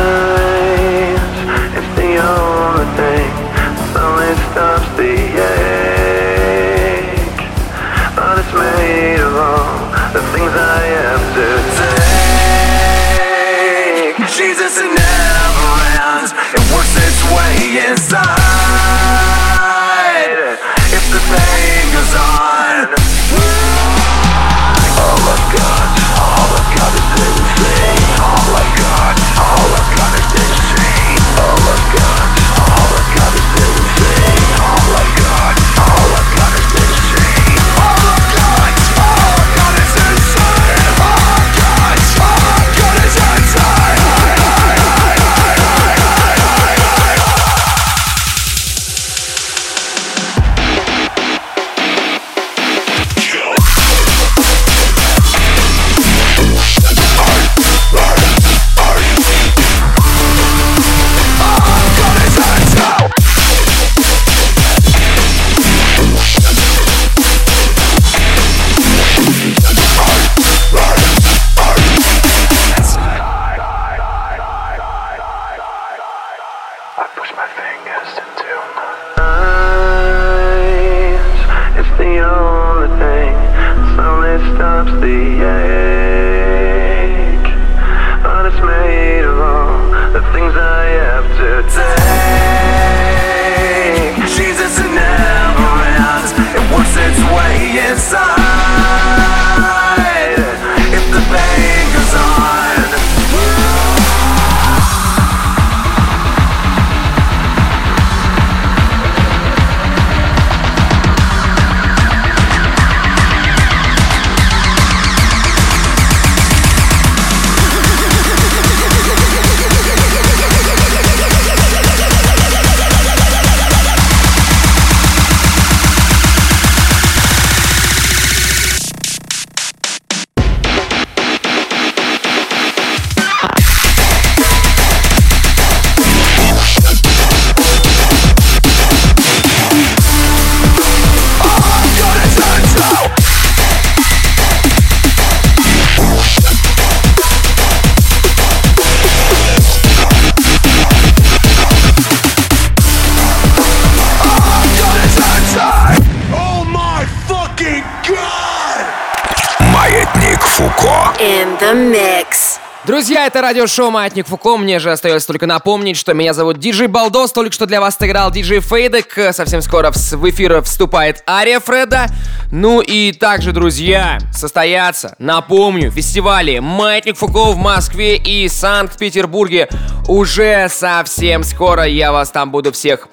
[163.26, 164.56] Это радиошоу «Маятник Фуко».
[164.56, 167.32] Мне же остается только напомнить, что меня зовут Диджей Балдос.
[167.32, 169.34] Только что для вас сыграл диджей Фейдек.
[169.34, 172.06] Совсем скоро в, эфир вступает Ария Фреда.
[172.52, 179.68] Ну и также, друзья, состоятся, напомню, фестивали «Маятник Фуко» в Москве и Санкт-Петербурге.
[180.06, 183.08] Уже совсем скоро я вас там буду всех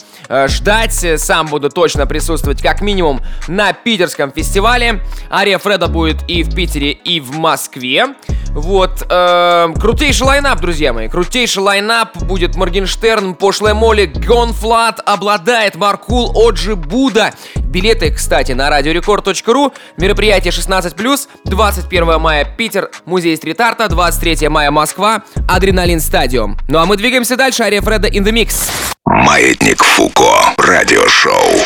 [0.48, 1.06] ждать.
[1.18, 5.02] Сам буду точно присутствовать как минимум на питерском фестивале.
[5.32, 8.16] Ария Фреда будет и в Питере, и в Москве.
[8.54, 16.32] Вот, э, крутейший лайнап, друзья мои, крутейший лайнап будет Моргенштерн, Пошлая Молли, Гонфлат, обладает Маркул,
[16.36, 17.34] Оджи Буда.
[17.56, 19.74] Билеты, кстати, на радиорекорд.ру.
[19.98, 26.56] Мероприятие 16+, 21 мая Питер, музей стрит-арта, 23 мая Москва, Адреналин Стадиум.
[26.68, 28.70] Ну а мы двигаемся дальше, Ария Фреда in the mix.
[29.06, 30.55] Маятник Фуко.
[30.59, 31.65] Радиошоу.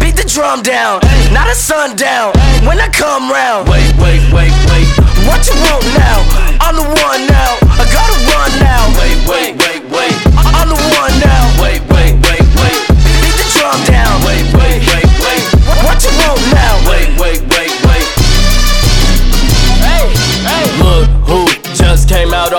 [0.00, 1.00] Beat the drum down,
[1.32, 2.32] not a sundown.
[2.66, 4.88] When I come round, wait, wait, wait, wait.
[5.28, 6.18] What you want now?
[6.60, 7.52] I'm the one now.
[7.80, 8.82] I gotta run now.
[8.98, 9.71] Wait, wait, wait,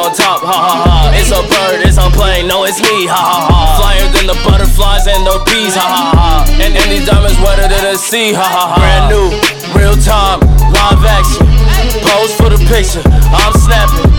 [0.05, 0.45] On top.
[0.45, 0.97] Ha ha ha.
[1.17, 2.45] It's a bird, it's a plane.
[2.47, 3.09] No, it's me.
[3.09, 3.61] Ha ha ha.
[3.81, 5.73] Flyer than the butterflies and the bees.
[5.73, 6.29] Ha ha ha.
[6.61, 8.37] And, and these diamonds wetter than the sea.
[8.37, 8.77] Ha ha ha.
[8.77, 9.33] Brand new,
[9.73, 11.49] real time, live action.
[12.05, 13.01] Pose for the picture.
[13.33, 14.13] I'm snapping.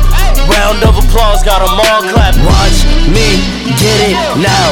[0.50, 2.46] Round of applause, got 'em all clapping.
[2.46, 3.42] Watch me
[3.78, 4.70] get it now.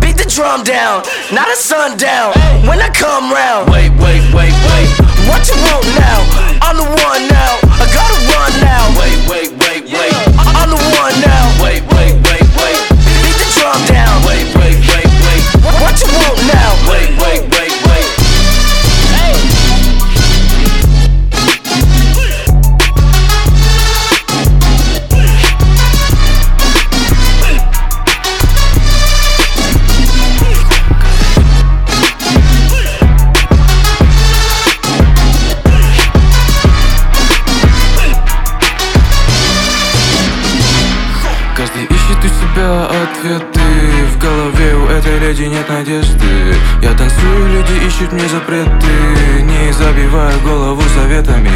[0.00, 1.02] Beat the drum down,
[1.32, 2.36] not a sundown.
[2.68, 4.88] When I come round, wait, wait, wait, wait.
[5.28, 6.20] What you want now?
[6.60, 7.52] I'm the one now.
[7.80, 8.84] I gotta run now.
[9.00, 10.33] Wait, wait, wait, wait.
[10.64, 11.62] I'm the one now.
[11.62, 12.13] Wait, wait, wait, wait.
[45.64, 46.54] Нет надежды.
[46.82, 49.42] Я танцую, люди ищут мне запреты.
[49.42, 51.50] Не забиваю голову советами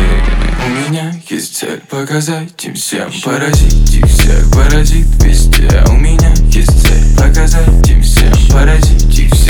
[0.66, 3.10] У меня есть цель показать им всем.
[3.24, 5.84] Поразить их всех, поразит везде.
[5.88, 8.32] У меня есть цель показать им всем.
[8.52, 9.47] Поразить их всех,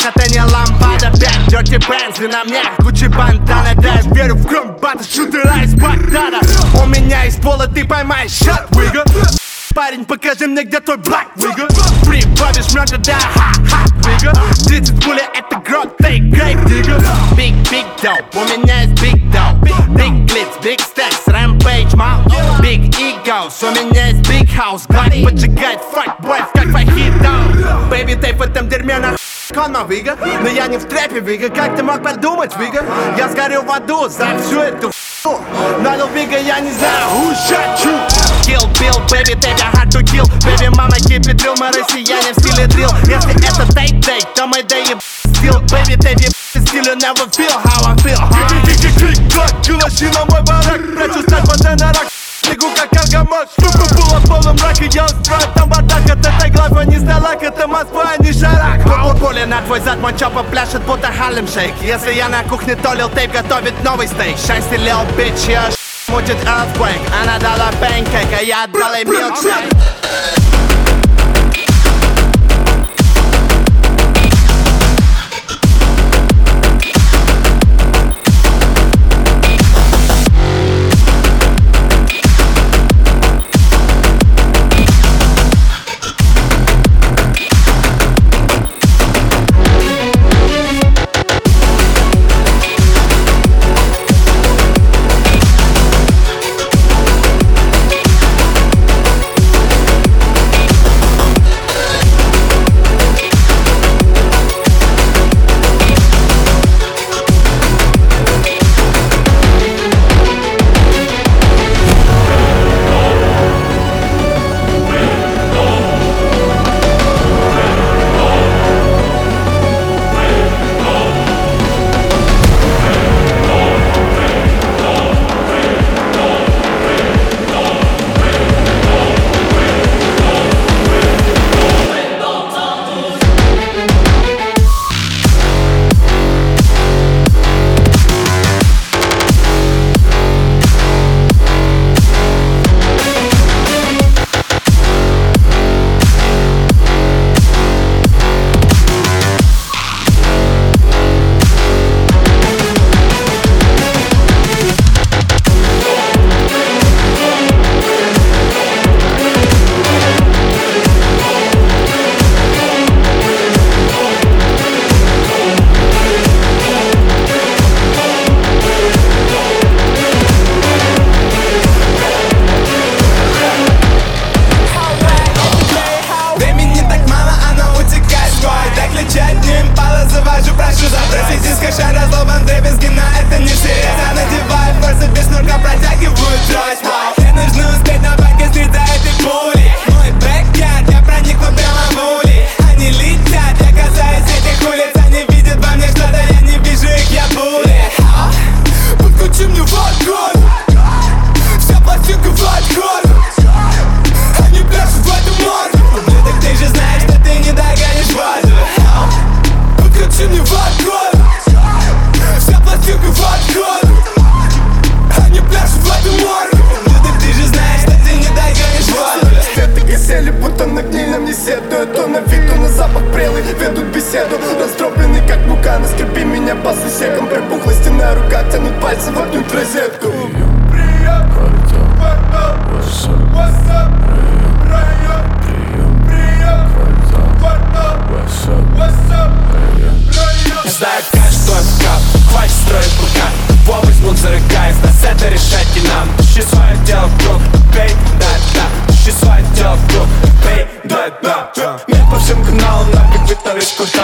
[0.00, 4.46] весах, это не лампада Бэк, дёрти Бензли на мне, Гуччи бандана Да, я верю в
[4.46, 6.40] комбата, шутера из Багдада
[6.82, 9.04] У меня из пола ты поймаешь шат, выга
[9.74, 11.68] Парень, покажи мне, где твой блак, выга
[12.06, 14.32] Прибавишь мёртво, да, ха-ха, выга
[14.66, 16.96] 30 пуля, это грот, ты грейп, дига
[17.36, 19.60] Big, big dope, у меня есть big dope
[19.94, 22.22] Big glitz, big stacks, rampage, мал
[22.60, 27.30] Big egos, у меня есть big house Глак поджигает фак бойс, как фахито
[27.90, 29.14] Бэйби, ты в этом дерьме на
[29.53, 30.17] Конма, Вига?
[30.41, 31.49] Но я не в трэпе, Вига.
[31.49, 32.83] Как ты мог подумать, Вига?
[33.17, 34.91] Я сгорю в аду за всю эту
[35.81, 37.93] Надо, Вига, я не знаю, who shot you?
[38.43, 40.25] Kill Bill, baby, take a hard to kill.
[40.43, 44.63] Baby, мама, keep it real, мы россияне в стиле дрил Если это тейк-тейк, то мы
[44.63, 48.17] да еб стил Baby, baby, still you never feel how I feel
[48.63, 54.27] Клик-клик-клик-клак, кулачи на мой барак Прячу стать под рак Бегу как аргамак Пупу было в
[54.27, 58.31] полном мраке Я устрою там бардак От этой главы не сталак Это Москва, а не
[58.33, 58.81] шарак.
[59.19, 63.09] Пули на твой зад, мой чопа пляшет, будто Харлем Шейк Если я на кухне толил
[63.09, 64.35] тейп, готовит новый стейк.
[64.37, 65.69] Счастье, лил, bitch, я
[66.07, 66.99] мутит earthquake.
[67.21, 70.50] Она дала панкейк, а я дал ей милкшейк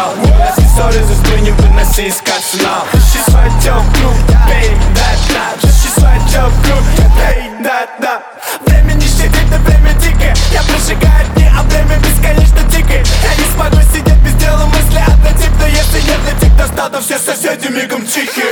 [0.08, 5.60] out Если ссоры за спину выноси из арсенал She's my job group, babe, that, that
[5.62, 6.84] She's my job group,
[7.18, 8.22] babe, that, that
[8.66, 13.52] Время не щадит, а время дикое Я прожигаю дни, а время бесконечно тикает Я не
[13.54, 16.48] смогу сидеть без дела мысли однотипно Если нет на тик,
[16.92, 18.47] то все соседи мигом тихие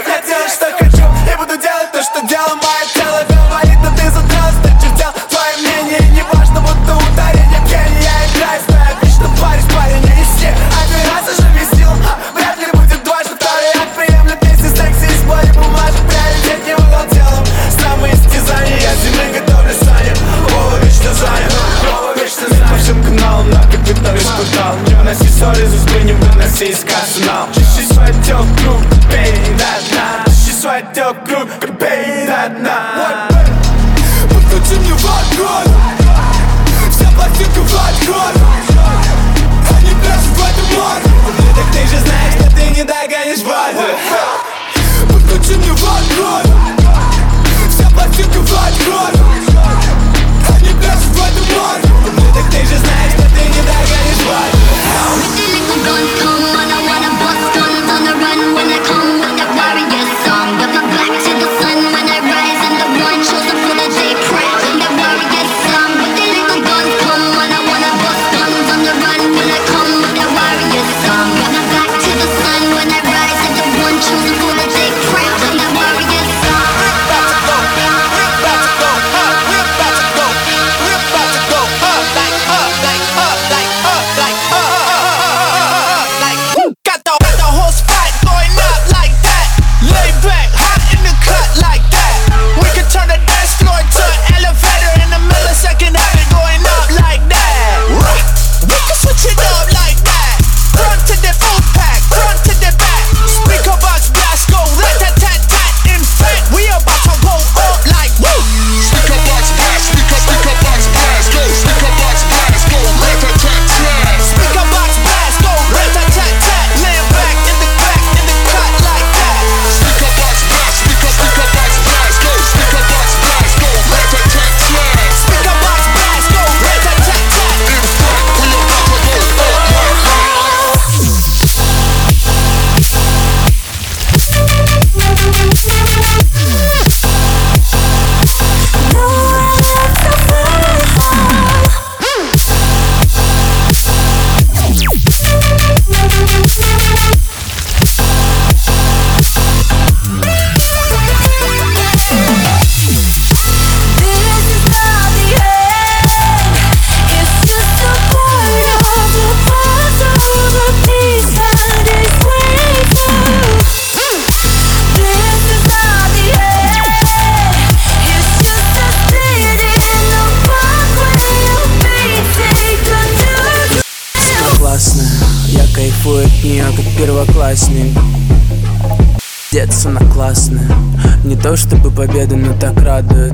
[181.96, 183.34] победа, но так радует.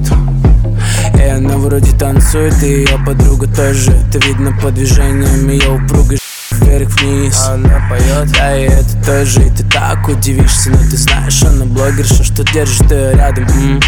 [1.17, 3.91] И она вроде танцует, и ее подруга тоже.
[3.91, 6.19] Это видно по движениям ее упругой
[6.51, 11.65] вверх-вниз Она поет, да и это тоже И ты так удивишься, но ты знаешь, она
[11.65, 13.45] блогерша Что держит ее рядом.
[13.45, 13.81] М?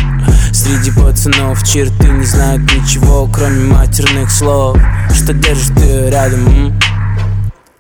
[0.52, 4.78] Среди пацанов черты не знают ничего Кроме матерных слов.
[5.14, 6.48] Что держит ее рядом?
[6.48, 6.80] М?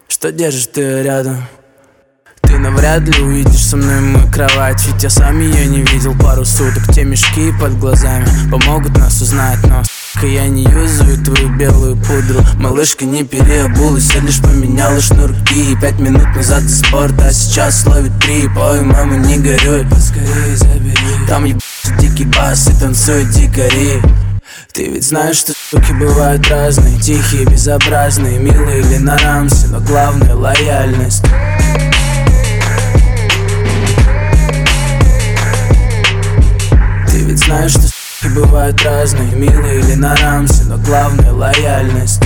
[0.08, 1.38] Что держит ее рядом?
[2.64, 6.94] Навряд ли увидишь со мной мою кровать Ведь я сам ее не видел пару суток.
[6.94, 9.84] Те мешки под глазами помогут нас узнать Но,
[10.26, 12.40] я не юзаю твою белую пудру.
[12.56, 15.76] Малышка не переобулась, я лишь поменяла шнурки.
[15.82, 20.96] Пять минут назад из спорта, а сейчас ловит три Ой, мама, не горюй, поскорее забери.
[21.28, 21.62] Там ебать
[22.00, 24.02] дикий бас и танцуют дикари.
[24.72, 26.98] Ты ведь знаешь, что суки бывают разные.
[26.98, 31.26] Тихие, безобразные, милые или на рамсе Но главное лояльность
[37.34, 42.22] ведь знаешь, что суки бывают разные Милые или на рамсе Но главное лояльность.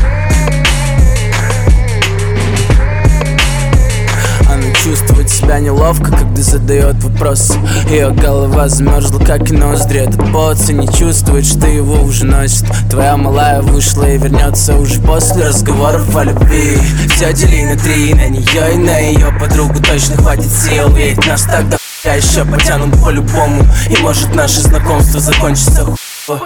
[4.50, 7.54] Она чувствует себя неловко, когда задает вопрос.
[7.90, 10.00] Ее голова замерзла, как и ноздри.
[10.02, 12.66] Этот поци не чувствует, что его уже носит.
[12.90, 16.78] Твоя малая вышла и вернется уже после разговоров о любви.
[17.16, 19.76] Все дели на три, на нее и на ее подругу.
[19.76, 21.78] Точно хватит сил, ведь нас тогда
[22.08, 26.42] я еще потянут по-любому И может наше знакомство закончится хуево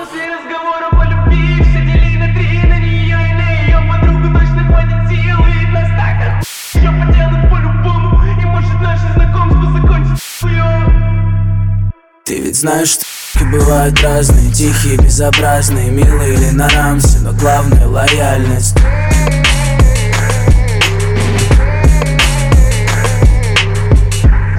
[12.25, 18.75] Ты ведь знаешь, что бывают разные Тихие, безобразные, милые или на рамсе Но главное лояльность.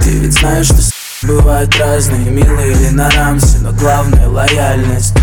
[0.01, 0.92] Ты ведь знаешь, что
[1.25, 5.13] бывают разные Милые или на рамсе Но главное лояльность.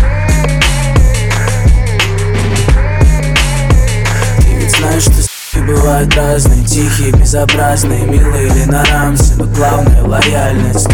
[4.37, 10.03] Ты ведь знаешь, что суки бывают разные Тихие, безобразные, милые или на рамсе Но главное
[10.03, 10.89] лояльность.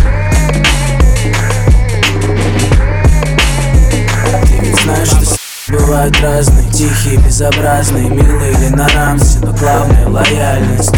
[4.43, 5.37] Ты ведь знаешь, что
[5.69, 10.93] бывают разные Тихие, безобразные, милые или на рамсе Но главное лояльность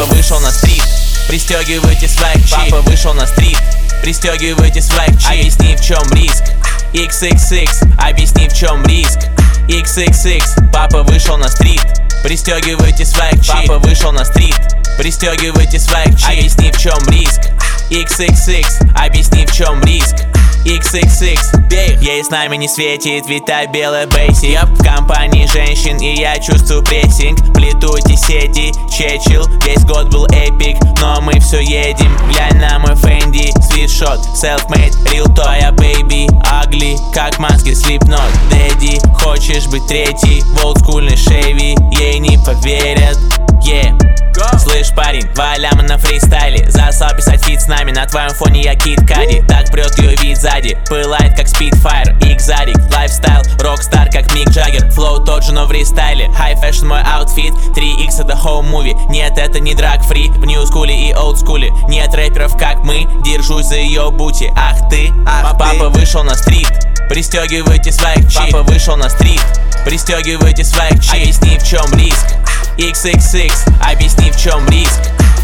[0.00, 0.82] Папа вышел на стрит.
[1.28, 3.58] Пристегивайте своих чип Папа вышел на стрит.
[4.00, 6.42] Пристегивайте своих чип Объясни в чем риск.
[6.94, 9.18] XXX Объясни в чем риск.
[9.68, 11.84] XXX Папа вышел на стрит.
[12.22, 14.56] Пристегивайте своих чип Папа вышел на стрит.
[14.96, 17.42] Пристегивайте своих чип Объясни в чем риск.
[17.90, 20.16] XXX Объясни в чем риск
[20.64, 21.98] XXX Бей.
[22.00, 24.74] Ей с нами не светит, та белая бейсик yep.
[24.74, 27.38] В компании женщин и я чувствую прессинг.
[27.54, 33.52] Плету сети, чечил Весь год был эпик, но мы все едем Глянь на мой Фэнди,
[33.62, 36.28] свитшот Self-made, real talk Твоя бэйби,
[36.62, 38.30] ugly, как маски Slipknot.
[38.50, 40.42] Дэдди, хочешь быть третий?
[40.42, 43.18] В олдскульной шейви, ей не поверят
[43.66, 46.70] Yeah Слышь, парень, валям на фристайле.
[46.70, 49.42] Засал писать фит с нами, на твоем фоне я Кит Кади.
[49.48, 54.90] Так прет ее вид сзади, пылает как спидфайр Икзарик, лайфстайл, рокстар как Мик Джаггер.
[54.92, 56.26] Флоу тот же, но в рестайле.
[56.26, 58.94] High fashion мой аутфит, 3x это home movie.
[59.10, 63.06] Нет, это не драг фри, в нью скуле и олд скуле Нет рэперов как мы,
[63.24, 64.52] держусь за ее бути.
[64.56, 66.70] Ах ты, ах папа вышел на стрит.
[67.08, 68.52] Пристегивайте своих чип.
[68.52, 69.42] Папа вышел на стрит.
[69.84, 71.14] Пристегивайте своих чип.
[71.14, 72.26] Объясни в чем риск
[72.80, 75.00] XXX Объясни в чем риск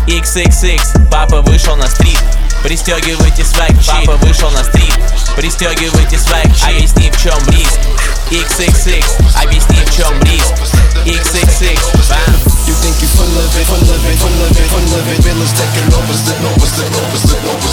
[0.07, 2.19] XXX Папа вышел на стрит
[2.63, 4.99] Пристегивайте своих чип Папа вышел на стрит
[5.37, 7.79] Пристегивайте своих чип Объясни в чем риск
[8.31, 9.05] XXX
[9.43, 10.55] Объясни в чем риск
[11.05, 11.79] XXX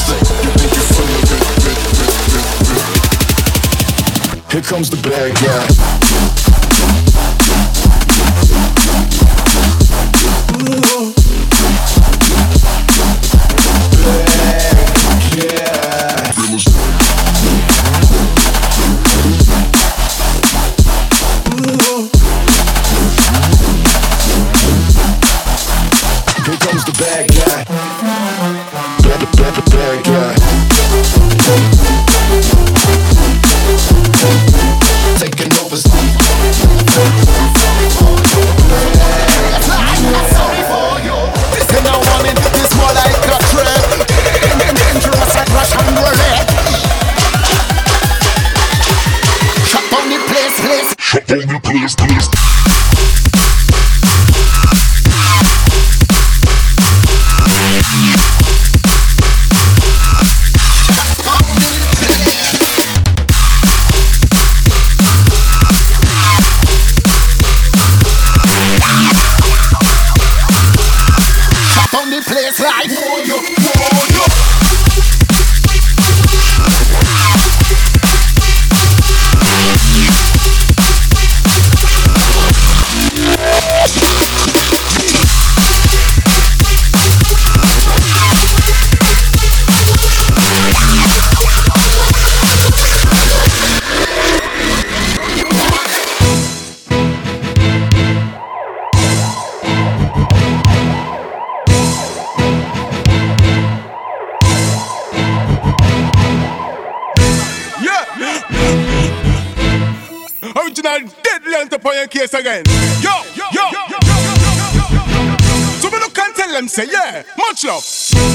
[0.09, 0.27] it.
[4.51, 6.02] Here comes the bad guy.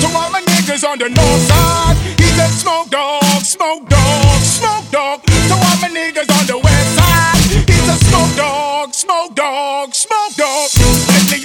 [0.09, 4.91] To all my niggas on the north side, he's a smoke dog, smoke dog, smoke
[4.91, 5.23] dog.
[5.23, 10.35] To all my niggas on the west side, he's a smoke dog, smoke dog, smoke
[10.37, 10.71] dog.
[11.13, 11.39] Redly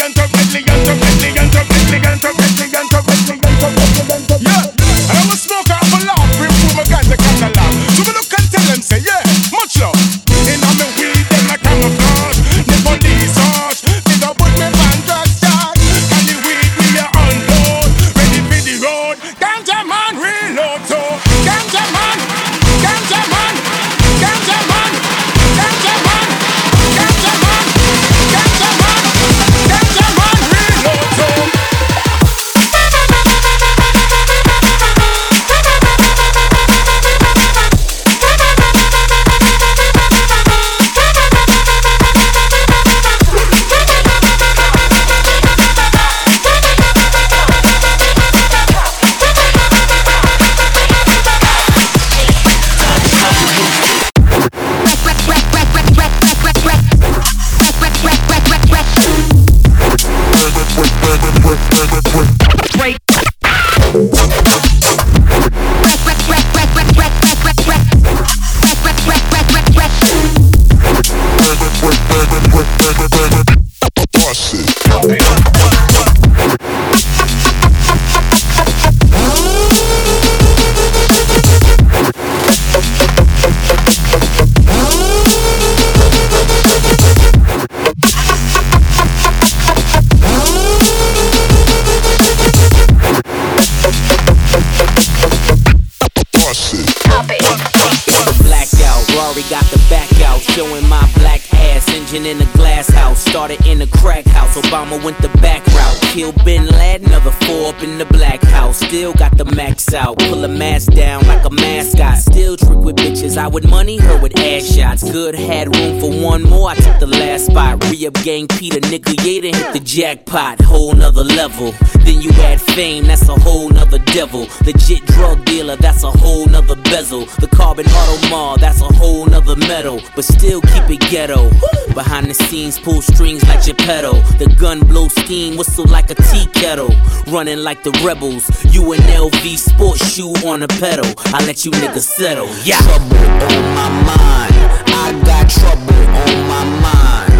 [103.34, 104.56] started in a crack house.
[104.56, 106.00] Obama went the back route.
[106.14, 108.78] Kill Bin Laden, another four up in the black house.
[108.78, 110.20] Still got the max out.
[110.20, 112.18] Pull a mask down like a mascot.
[112.20, 113.38] Still trick with bitches.
[113.38, 115.04] I would money her with ass shots.
[115.12, 116.70] Good had room for one more.
[116.70, 117.84] I took the last spot.
[117.90, 120.62] Re up gang Peter, nigga, yeah, hit the jackpot.
[120.62, 121.74] Whole nother level.
[122.04, 124.48] Then you add fame, that's a whole nother devil.
[124.66, 127.26] Legit drug dealer, that's a whole nother bezel.
[127.40, 130.02] The carbon Audemar, that's a whole nother metal.
[130.16, 131.50] But still keep it ghetto.
[131.94, 134.14] Behind the scenes, pull strings like Geppetto.
[134.38, 136.94] The gun blow steam, whistle like a tea kettle.
[137.28, 138.44] Running like the rebels.
[138.74, 141.12] You an LV sports shoe on a pedal.
[141.28, 142.50] I let you niggas settle.
[142.64, 142.80] Yeah.
[142.82, 144.56] Trouble on my mind.
[144.88, 145.94] I got trouble
[146.28, 147.34] on my mind.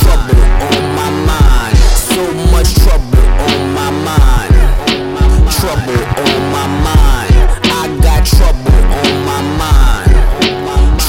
[0.00, 0.42] Trouble
[0.74, 1.76] on my mind.
[1.76, 3.19] So much trouble
[3.52, 4.54] on my mind.
[5.58, 7.34] Trouble on my mind.
[7.64, 10.10] I got trouble on my mind.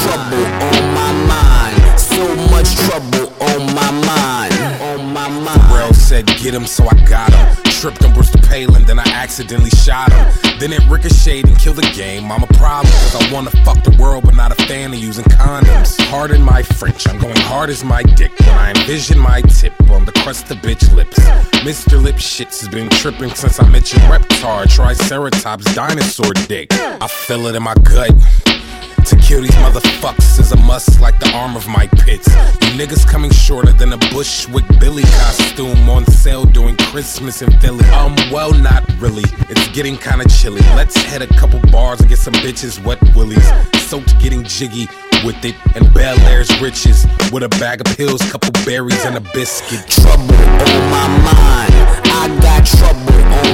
[0.01, 1.99] Trouble on my mind.
[1.99, 4.53] So much trouble on my mind.
[4.81, 5.61] On my mind.
[5.69, 7.70] Pharrell said, get him, so I got him.
[7.82, 10.59] Tripped on Bristol Palin, then I accidentally shot him.
[10.59, 12.32] Then it ricocheted and killed the game.
[12.32, 15.25] I'm a problem, cause I wanna fuck the world, but not a fan of using
[15.25, 15.97] condoms.
[16.11, 20.05] Pardon my French, I'm going hard as my dick when I envision my tip on
[20.05, 21.17] the crust of bitch lips.
[21.65, 21.99] Mr.
[21.99, 26.71] Lip Shits has been tripping since I met your reptar, Triceratops, dinosaur dick.
[26.71, 28.11] I feel it in my gut.
[29.05, 32.27] To kill these motherfuckers is a must like the arm of my pits.
[32.27, 37.70] You niggas coming shorter than a Bushwick Billy costume on sale during Christmas in Philly.
[37.80, 39.24] Um, well, not really.
[39.49, 40.61] It's getting kinda chilly.
[40.76, 43.47] Let's hit a couple bars and get some bitches wet willies.
[43.88, 44.88] Soaked getting jiggy
[45.24, 49.22] with it and Bel Air's riches with a bag of pills, couple berries, and a
[49.34, 49.88] biscuit.
[49.88, 51.74] Trouble on my mind.
[52.07, 53.51] I got trouble on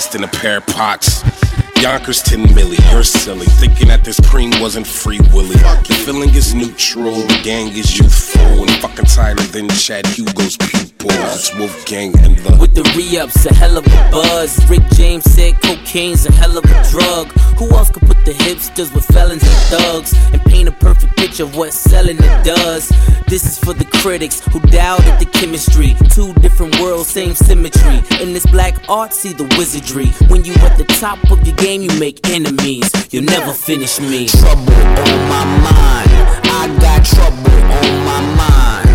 [0.00, 1.69] speakers blasting a pair of pots.
[1.80, 3.46] Yonkers 10 milli, you're silly.
[3.46, 5.56] Thinking that this cream wasn't free willy.
[5.56, 8.60] The feeling is neutral, the gang is youthful.
[8.60, 10.90] And fucking tighter than Chad Hugo's pupils.
[11.00, 12.54] It's Wolfgang and the.
[12.60, 14.60] With the re-ups, a hell of a buzz.
[14.68, 17.28] Rick James said cocaine's a hell of a drug.
[17.56, 21.44] Who else could put the hipsters with felons and thugs and paint a perfect picture
[21.44, 22.90] of what selling it does?
[23.26, 25.96] This is for the critics who doubted the chemistry.
[26.10, 28.02] Two different worlds, same symmetry.
[28.20, 30.08] In this black art, see the wizardry.
[30.28, 32.90] When you at the top of your game, you make enemies.
[33.12, 34.26] You'll never finish me.
[34.26, 36.10] Trouble on my mind.
[36.42, 38.88] I got trouble on my mind.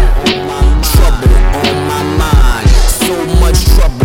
[0.84, 2.70] Trouble on my mind.
[3.00, 4.05] So much trouble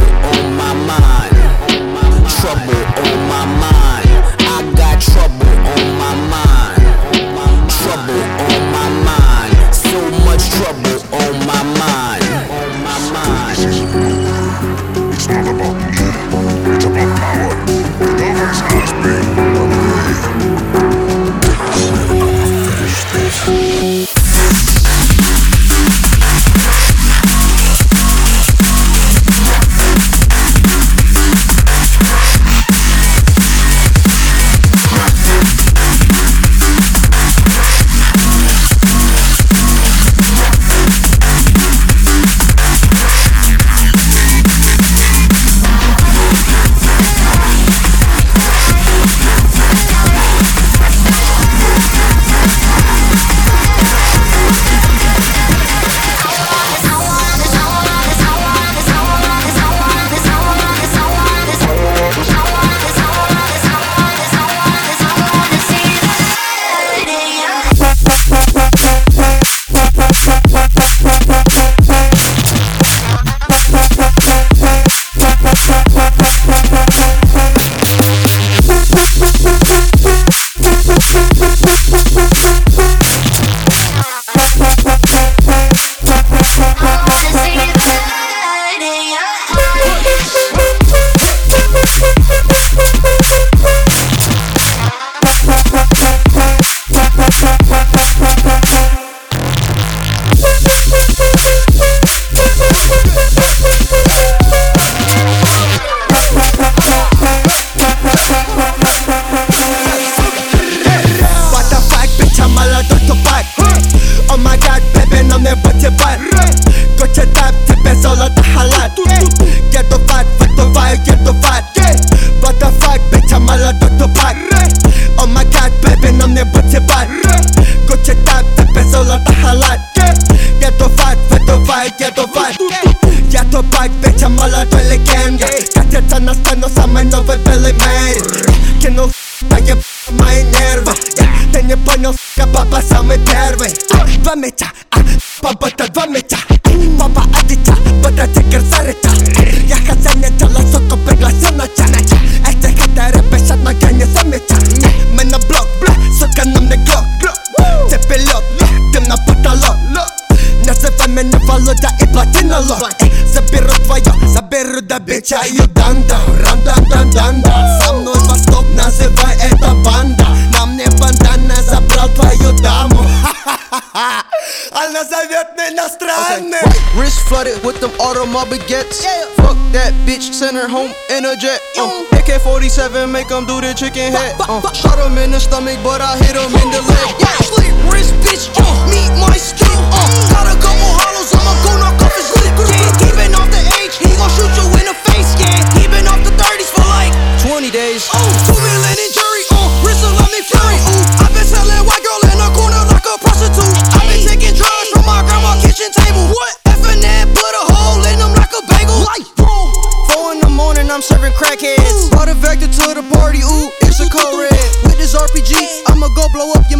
[165.00, 171.56] заберу до бича и данда Рам-дан-дан-дан-дан Со мной восток, называй это банда На мне бандана,
[171.62, 174.24] забрал твою даму Ха-ха-ха
[174.72, 176.60] Она зовет меня странным
[176.96, 179.04] Wrist flooded with them automobile gets.
[179.36, 181.60] Fuck that bitch, send her home in a jet.
[181.78, 184.36] Uh, AK 47, make them do the chicken head.
[184.40, 187.16] Uh, shot him in the stomach, but I hit him in the leg.
[187.20, 189.68] Yeah, slick wrist, bitch, uh, meet my stick.
[189.68, 190.56] Uh, got a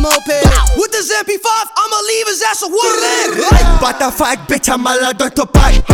[0.01, 0.41] moped.
[0.77, 5.13] With this MP5, I'ma leave his ass a wooden Like Butterfuck, bitch, I'm a la
[5.13, 5.85] to Pack.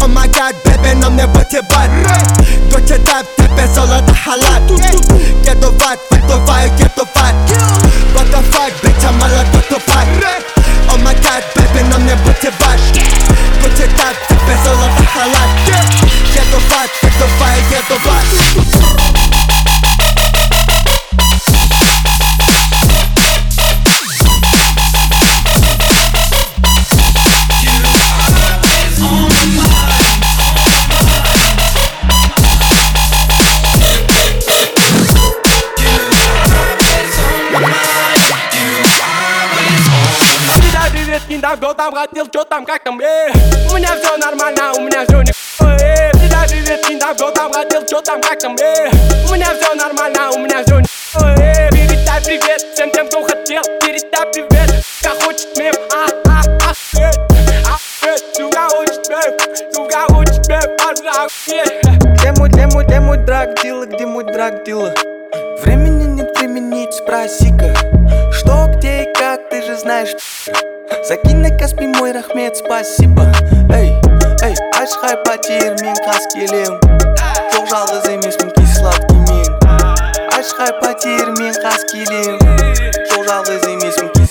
[0.00, 1.90] Oh my god, baby, I'm never to bite.
[1.90, 4.62] nam ne bëti bat Doqe tap, tepe zolla dhe halat
[5.42, 7.34] Get the vat, fight the vaj, get the fight.
[8.14, 9.81] What the fuck, bitch, I'm a la Dr.
[41.42, 43.28] киндаго, там хотел, чё там, как там, э.
[43.68, 46.10] У меня все нормально, у меня все не э.
[46.12, 48.88] Всегда привет, киндаго, там хотел, чё там, как там, э.
[49.28, 50.86] У меня все нормально, у меня все не
[51.16, 51.68] э.
[51.70, 57.10] Передай привет всем тем, кто хотел Передай привет, как хочет мем, а, а, а, э
[57.66, 63.16] А, э, сука хочет мем, сука хочет мем, э Где мой, где мой, где мой
[63.16, 64.94] драг дила, где мой драг дила?
[65.60, 67.91] Времени нет применить, спроси-ка
[69.72, 70.14] же знаешь.
[71.04, 73.32] Закинь на Каспий мой рахмет, спасибо.
[73.72, 73.92] Эй,
[74.42, 76.76] эй, ашхай потер мен қас келем
[77.52, 79.48] Жоқ жалғыз емеспін кей сладкий мен
[80.36, 82.38] Ашхай потер мен қас келем
[83.12, 84.28] Жоқ жалғыз емеспін кей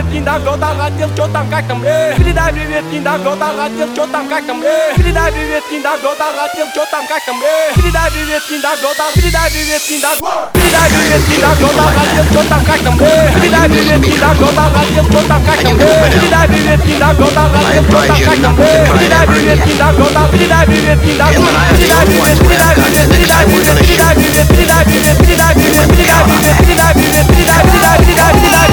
[0.00, 3.36] сладкий мен Передай привет, киндаго, там хотел, чё там, как там, э Передай привет, киндаго,
[3.36, 7.24] там хотел, чё там, как там, э Передай привет, киндаго, там хотел, чё там, как
[7.24, 12.42] там, э Передай привет, киндаго, там Передай привет, киндаго Передай привет, киндаго, там хотел, чё
[12.48, 16.48] там, как там, э Передай привет, киндаго, там хотел, чё там, как там, э Передай
[16.48, 20.98] привет, киндаго, там хотел, чё там, как там, э Передай привет, киндаго, там Передай привет,
[21.00, 21.44] киндаго
[21.76, 25.54] Передай привет, передай привет, передай привет, передай привет, передай привет, передай привет, передай привет, передай
[25.54, 25.96] привет,
[26.56, 28.69] передай, передай, передай, передай, передай, передай,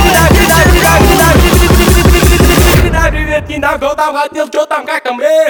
[3.58, 5.48] Mindanao tao хотел, что там, как там, эй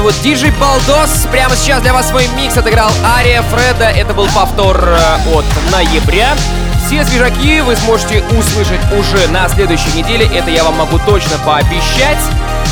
[0.00, 1.26] зовут Диджей Балдос.
[1.30, 3.84] Прямо сейчас для вас свой микс отыграл Ария Фреда.
[3.84, 6.34] Это был повтор э, от ноября.
[6.86, 10.24] Все свежаки вы сможете услышать уже на следующей неделе.
[10.24, 12.16] Это я вам могу точно пообещать.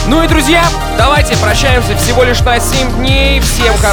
[0.06, 0.64] Ну и, друзья,
[0.96, 3.40] давайте прощаемся всего лишь на 7 дней.
[3.40, 3.86] Всем хорошего